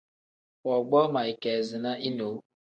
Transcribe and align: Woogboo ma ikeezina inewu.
Woogboo 0.65 1.07
ma 1.13 1.21
ikeezina 1.31 1.91
inewu. 2.07 2.37